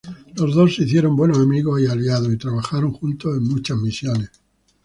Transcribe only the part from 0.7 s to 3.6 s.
se hicieron buenos amigos y aliados, y trabajaron juntos en